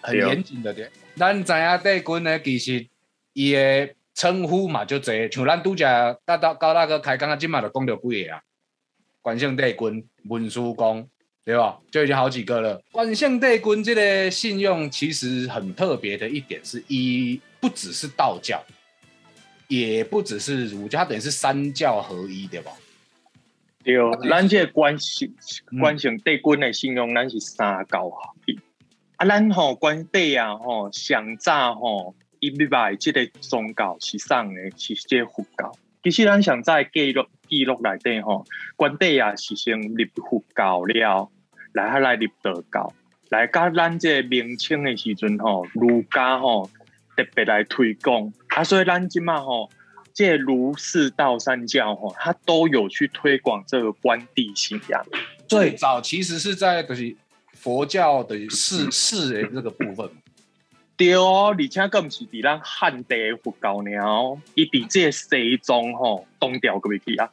[0.00, 0.88] 很严谨的对。
[1.16, 2.86] 咱知影帝君呢，其实
[3.34, 5.84] 伊的称呼嘛就侪，像咱拄只
[6.24, 8.40] 大大高大哥开讲啊，今嘛就讲到几个啊，
[9.20, 11.06] 关姓帝君、文殊公，
[11.44, 11.78] 对吧？
[11.90, 12.80] 就已经好几个了。
[12.90, 18.64] 关姓帝君这个信用其实很特别的一点是，一不只是道教。
[19.68, 22.72] 也不只是儒家，等于是三教合一，对吧？
[23.82, 23.94] 对，
[24.28, 25.34] 咱这关系
[25.80, 28.58] 关系对君的信用，咱是三教合一。
[29.16, 35.72] 啊，咱吼关帝啊，吼上早吼一礼拜这个宗教是上的，是这佛教。
[36.02, 38.44] 其实咱上早记录记录内底吼，
[38.76, 41.30] 关帝啊是先立佛教了，
[41.72, 42.92] 来下来立道教，
[43.30, 46.70] 来甲咱这明清的时阵吼，儒家吼。
[47.16, 49.68] 特别来推广啊，所以咱今嘛吼，
[50.12, 55.04] 这儒释道三教吼，他都有去推广这个关帝信仰。
[55.48, 57.16] 最早其实是在就是
[57.52, 60.08] 佛教的释释的这个部分。
[60.96, 67.28] 对哦，而且更是伫咱汉地佛教了，伊伫这西藏吼东调个位去啊，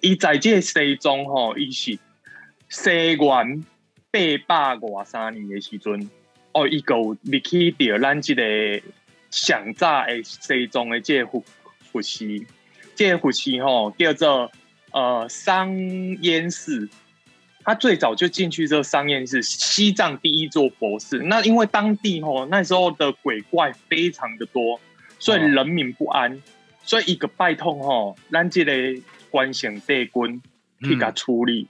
[0.00, 1.98] 伊在这西藏吼，伊是
[2.68, 3.64] 西元
[4.46, 6.08] 八百外三年的时阵，
[6.52, 8.82] 哦，伊个入去着咱这个。
[9.34, 11.42] 上早诶，西藏的这佛
[11.90, 12.24] 佛寺，
[12.94, 14.52] 这佛寺吼叫做
[14.92, 15.76] 呃商
[16.22, 16.88] 烟寺，
[17.64, 21.18] 他最早就进去这商烟寺，西藏第一座佛寺。
[21.18, 24.80] 那因为当地吼那时候的鬼怪非常的多，
[25.18, 26.40] 所以人民不安，
[26.84, 28.72] 所以一个拜托吼，咱这个
[29.30, 30.42] 关姓帝君
[30.84, 31.66] 去甲处理。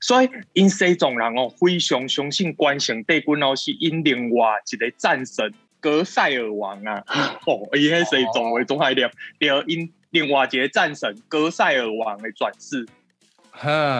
[0.00, 5.54] 所以因西藏人哦非常相信关姓帝君哦是因另外一个战神。
[5.80, 7.04] 格塞尔王啊，
[7.46, 12.86] 哦，伊迄是总为总海念，第二因另外一个战神格塞尔王的转世，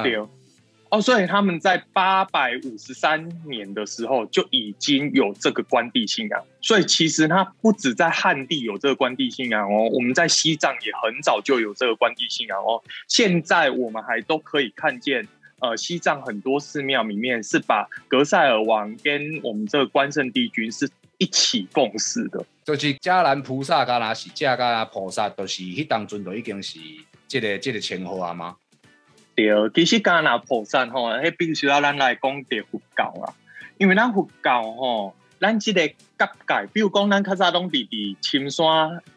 [0.02, 0.16] 对，
[0.88, 15.28] 哦，所以他们在八百五十三年的时候就已经有这个关帝信仰，所以其实他不止在汉地有这个关帝信仰哦，我们在西藏也很早就有这个关帝信仰哦，现在我们还都可以看见，
[15.60, 20.88] 呃，西藏很多寺庙里面是把格塞尔王跟我们这个关圣帝君是。
[21.18, 26.78] 一起共事的，就是迦南菩萨、迦那是迦迦菩萨，都是迄当阵都已经是
[27.26, 28.56] 这个这个称呼啊吗？
[29.34, 33.32] 对，其实迦那菩萨吼，迄必须要咱来讲的佛教啊，
[33.78, 38.66] 因为咱佛教吼，咱这个各界，比如讲咱卡萨东弟弟青山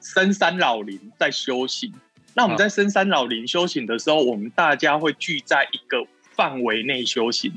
[0.02, 1.94] 深山老林在修行，
[2.34, 7.52] 那我们在深山老林修行的时候，我们大家会聚在一个范围内修行，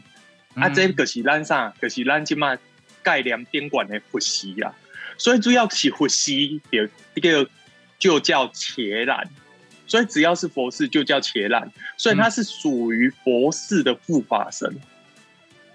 [0.56, 1.72] 啊，这个是咱啥？
[1.80, 2.58] 就是咱即嘛。
[3.02, 4.74] 概念宾馆的佛系啊，
[5.18, 7.48] 所以主要是佛系，有一个
[7.98, 9.28] 就叫伽蓝，
[9.86, 14.80] 所以只要是佛寺就叫伽蓝，所以它是属于佛寺的护法神，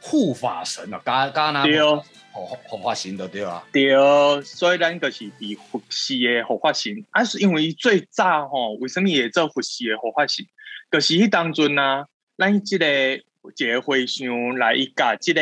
[0.02, 10.46] 护法神啊，加加那对哦，护护法神的对啊，对哦，所以咱个是以佛系的护法神，啊是因为最早吼，为什么也做佛系的护法神？
[10.92, 12.06] 就是迄当中啊，
[12.38, 13.24] 咱这个。
[13.56, 15.42] 一个会想来一个，即个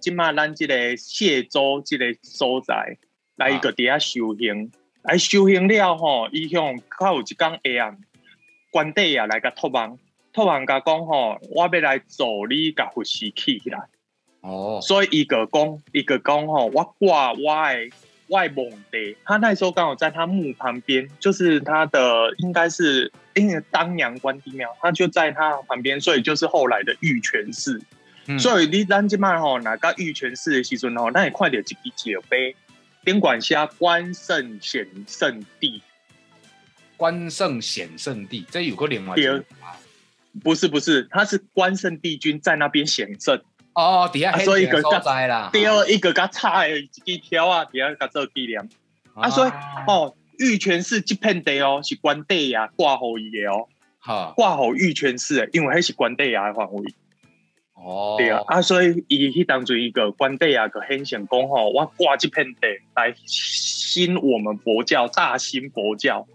[0.00, 2.96] 即马咱即个谢州即个所在
[3.36, 4.70] 来一个底下修行，
[5.02, 7.96] 来修行了吼，伊向较有一工会啊，
[8.70, 9.98] 官邸啊来甲托梦，
[10.32, 13.78] 托梦甲讲吼，我要来助你甲佛寺起起来。
[14.40, 17.90] 哦，所以一个讲一个讲吼，我挂我诶
[18.28, 27.80] 的我的，他那时候刚好在他墓旁边，就是他的应该是因为当阳关帝庙，他就在他旁边，所以就是后来的玉泉寺。
[28.26, 32.56] 嗯所以你咱即摆吼，哪个玉泉寺的时阵吼，咱会看到一支石碑，
[33.04, 35.82] 顶管下关圣显圣地，
[36.96, 39.44] 关圣显圣地，这有个另外一对个
[40.42, 43.40] 不是不是，他是关圣帝君在那边显圣。
[43.74, 48.68] 哦，底下啊所以一个所在啦，第二一个甲插的一支条啊，底下甲做纪念。
[49.14, 49.50] 啊，所以
[49.86, 53.68] 哦，玉泉寺这片地哦是关帝爷挂好伊的哦，
[54.00, 56.94] 哈，挂好玉泉寺的，因为迄是关帝爷的范围。
[57.74, 66.26] 哦，对啊，啊，所以伊迄当中一个关帝爷个很想讲吼，我挂这片地来兴我们佛教，大兴佛教。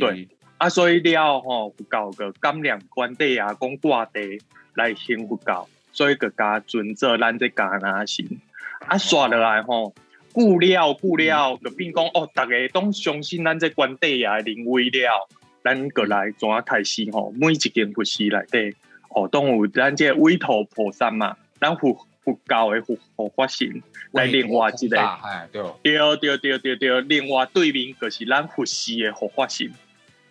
[0.00, 0.28] 对，
[0.58, 4.40] 啊，所以了吼，佛教个感念关帝爷讲挂地
[4.74, 8.40] 来兴佛教，所以个加尊做咱这加拿行。
[8.86, 9.94] 啊，刷落来吼，
[10.32, 15.28] 顾了顾了，就变讲哦，大家都相信咱这关帝爷的灵威了，
[15.62, 18.76] 咱过来怎啊开始吼，每一间佛寺内底。
[19.12, 29.68] 哦，都有咱这委托菩萨嘛，咱佛佛教的佛佛法神来另外一个，哎，对，对对对对对，另外对面就是咱佛寺的佛法神，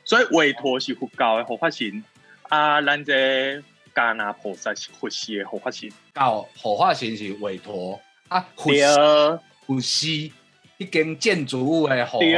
[0.06, 2.02] 所以委托是佛教的佛法神，
[2.44, 3.62] 啊，咱这
[3.94, 9.40] 迦拿菩萨是佛寺的佛法神，到火化神是委托啊，佛对。
[9.66, 10.08] 佛寺
[10.78, 12.34] 一间建筑物的火对。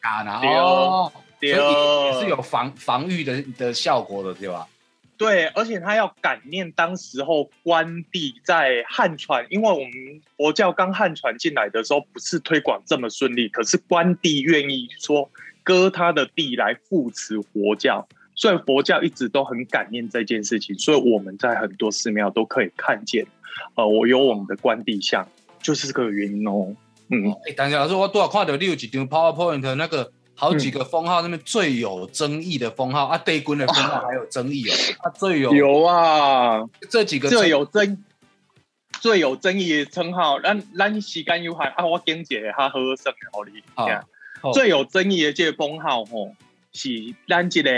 [0.00, 0.50] 嘎拿对。
[0.50, 4.68] 哦，对，所以也是有防防御的的效果的，对吧？
[5.16, 15.30] 对，而且他要感念当时候关帝在汉传，因为我们佛教刚汉传进来的时候，不是推广这么顺利，可是关帝愿意说
[15.62, 18.08] 割他的地来扶持佛教，
[18.40, 23.26] 所以佛教一直都很感念这件事情，所以我们在很多寺庙都可以看见，
[23.74, 25.28] 呃，我有我们的关帝像，
[25.62, 26.74] 就是这个原因哦。
[27.10, 38.02] 嗯，哎，等一下老师，我多少看到你有几张 PowerPoint 那个好几个封号，那边最有争议的封号啊，对军的封号还有争议哦，啊，最有有啊，这几个最有争
[39.02, 44.52] 最有争议的称号，咱咱时间有限啊，我讲一个较好算的，互你听。
[44.54, 46.32] 最有争议的这个封号吼，
[46.72, 47.70] 是咱这个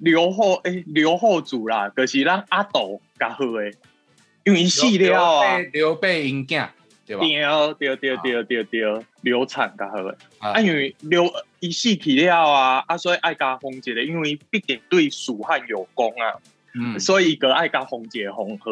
[0.00, 3.72] 刘后诶刘后主啦，就是咱阿斗甲好诶，
[4.44, 6.68] 因为伊死了啊，刘备因囝
[7.06, 7.74] 对吧？
[7.78, 16.40] 对对对对对对，流产甲好的，啊啊因为刘伊死去了啊，啊所以爱加封一个，因为毕竟对蜀汉有功啊。
[16.72, 18.70] 嗯，所以伊个爱甲封一个封号，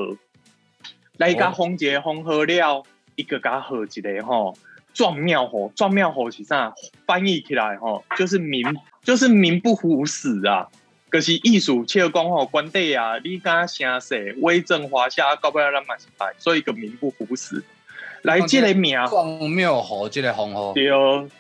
[1.17, 2.87] 来甲封一个封号了，
[3.17, 4.57] 伊个甲好一个吼
[4.95, 6.73] 壮庙吼，壮庙吼是啥？
[7.07, 8.65] 翻译起来吼，就是名，
[9.03, 10.69] 就是名不符死啊。
[11.11, 17.63] 可、是艺术切讲吼，关帝啊，你敢声势威震华夏，到尾咱嘛是败，所以个名不符实。
[18.23, 19.01] 来，这个名。
[19.07, 20.87] 荒谬吼，这个封号，对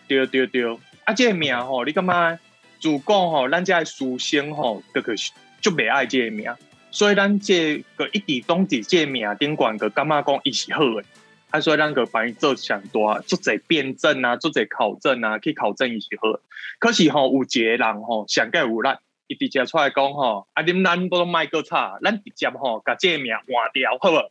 [0.07, 2.38] 对对对，啊，这个名吼，你感觉
[2.81, 5.14] 自讲吼，咱这书生吼，这个
[5.61, 6.50] 就袂爱这个名，
[6.90, 11.04] 所以咱这个一直当伫这个名顶管个感觉讲伊是好诶，
[11.50, 16.40] 啊，所以咱个帮伊做上大，做者辩证啊，做者考证啊，去考证伊是好。
[16.78, 18.90] 可是吼，有一个人吼，上个有力，
[19.29, 24.31] 伊直接出来讲吼，啊，恁咱都卖个差，咱直接吼，甲这个名换掉，好无？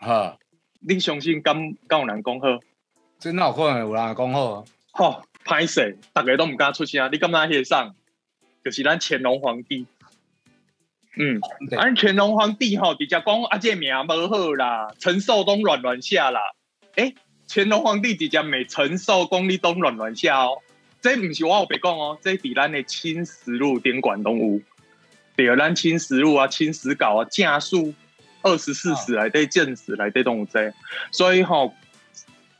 [0.00, 0.38] 哈，
[0.80, 2.58] 你相信敢敢有人讲好？
[3.18, 4.64] 真哪有可能有人讲好？
[4.92, 7.08] 吼，歹势，逐个都毋敢出声。
[7.12, 7.94] 你感觉迄上，
[8.64, 9.86] 就是咱乾隆皇帝。
[11.16, 16.40] 嗯，对咱乾隆皇帝吼，直接讲啊，这名无好啦，陈寿东乱乱写啦。
[16.96, 17.14] 诶、
[17.46, 20.62] 乾隆皇帝直接骂陈寿讲你东乱乱写哦，
[21.02, 24.60] 这毋是我有白讲哦，这伫咱的《清实录》顶管拢有。
[25.34, 27.92] 对，咱《清实录》啊，《清史稿》啊，正书
[28.42, 30.72] 二十四史内底正史内底都有这，
[31.10, 31.74] 所以吼、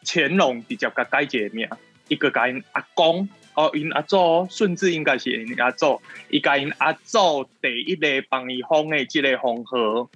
[0.05, 1.69] 乾隆直接甲改一个名，
[2.09, 10.11] 伊个甲因阿公，哦，因阿祖，顺治应该是因阿祖，伊甲因阿祖第一个帮伊封的即个封号，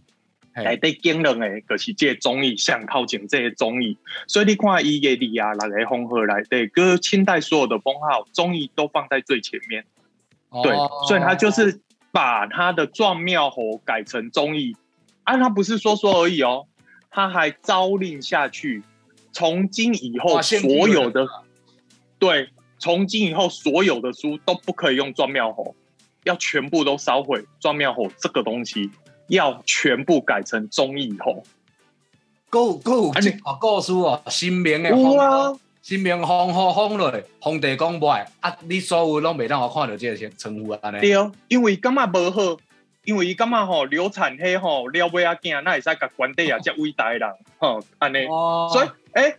[0.56, 3.96] 内嘿，底经两个就是即个总义，上头前即个总义，
[4.26, 9.84] 所以你看伊个里啊六个封号内底，跟清代所有的封号总义都放在最前面。
[10.62, 11.80] 对，哦所以他就是
[12.10, 14.74] 把他的壮庙侯改成忠义，
[15.24, 16.66] 啊，他不是说说而已哦，
[17.10, 18.82] 他还诏令下去，
[19.32, 21.30] 从今以后所有的人
[22.18, 22.48] 对，
[22.78, 25.76] 从今以后所有的书都不可以用壮庙侯，
[26.24, 28.90] 要全部都烧毁，壮庙侯这个东西
[29.28, 31.42] 要全部改成忠义侯。
[32.48, 35.52] 够够啊你啊，故事哦，新名的有封，啊，
[35.82, 41.00] 新明风雨风落，皇帝讲不爱啊，你所有拢未当我看到这个称呼安尼。
[41.00, 41.10] 对，
[41.48, 42.56] 因为感觉无好，
[43.04, 48.26] 因为伊感觉吼流产迄吼了尾啊囝，那会使甲官帝啊， 遮伟大人吼安尼。
[48.72, 49.36] 所以诶，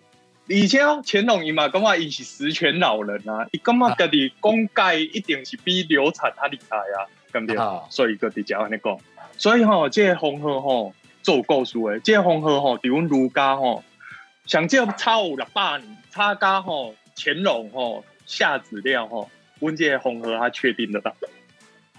[0.47, 7.57] 以前乾隆伊嘛感觉伊是实权老人啊，伊感觉家己功盖一定是比流产较厉害啊，对不对？
[7.89, 8.99] 所以家己就安尼讲。
[9.37, 13.83] 所以吼，这个风河吼做故事诶，这个风河吼伫阮儒家吼，
[14.45, 19.29] 上少差有六百年，差家吼乾隆吼下子料吼，
[19.59, 21.13] 阮这个风河他确定的啦。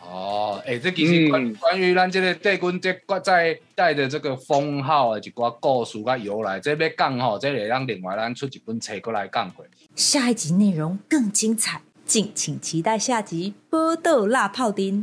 [0.01, 9.66] 哦，诶，这其实关关于咱这个帝君这国在带的这个封号的一寡故事甲由来，这要讲吼，这会让另外咱出一本册过来讲过。
[9.95, 15.03] 下一集内容更精彩，敬请期待下集《波豆辣泡丁》。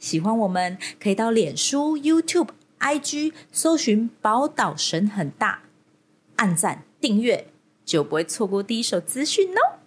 [0.00, 2.48] 喜欢我们，可以到脸书、YouTube、
[2.80, 5.64] IG 搜寻“宝岛神很大”，
[6.36, 7.48] 按赞订阅，
[7.84, 9.79] 就不会错过第一手资讯哦。